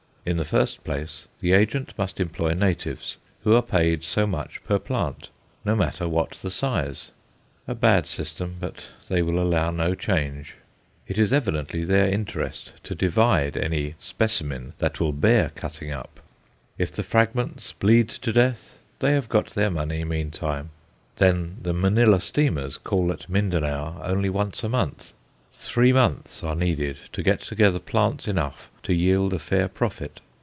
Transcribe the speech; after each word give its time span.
In 0.23 0.37
the 0.37 0.45
first 0.45 0.83
place, 0.83 1.27
the 1.39 1.53
agent 1.53 1.95
must 1.97 2.19
employ 2.19 2.53
natives, 2.53 3.17
who 3.43 3.55
are 3.55 3.61
paid 3.63 4.03
so 4.03 4.27
much 4.27 4.63
per 4.65 4.77
plant, 4.77 5.29
no 5.65 5.75
matter 5.75 6.07
what 6.07 6.33
the 6.43 6.51
size 6.51 7.09
a 7.67 7.73
bad 7.73 8.05
system, 8.05 8.57
but 8.59 8.85
they 9.09 9.23
will 9.23 9.41
allow 9.41 9.71
no 9.71 9.95
change. 9.95 10.57
It 11.07 11.17
is 11.17 11.33
evidently 11.33 11.83
their 11.83 12.07
interest 12.07 12.73
to 12.83 12.93
divide 12.93 13.57
any 13.57 13.95
"specimen" 13.97 14.73
that 14.77 14.99
will 14.99 15.11
bear 15.11 15.49
cutting 15.55 15.91
up; 15.91 16.19
if 16.77 16.91
the 16.91 17.01
fragments 17.01 17.73
bleed 17.73 18.07
to 18.09 18.31
death, 18.31 18.77
they 18.99 19.13
have 19.13 19.27
got 19.27 19.47
their 19.47 19.71
money 19.71 20.03
meantime. 20.03 20.69
Then, 21.15 21.57
the 21.63 21.73
Manilla 21.73 22.21
steamers 22.21 22.77
call 22.77 23.11
at 23.11 23.27
Mindanao 23.27 23.99
only 24.03 24.29
once 24.29 24.63
a 24.63 24.69
month. 24.69 25.13
Three 25.53 25.91
months 25.91 26.43
are 26.45 26.55
needed 26.55 26.97
to 27.11 27.21
get 27.21 27.41
together 27.41 27.77
plants 27.77 28.25
enough 28.27 28.69
to 28.83 28.93
yield 28.93 29.33
a 29.33 29.37
fair 29.39 29.67
profit. 29.67 30.21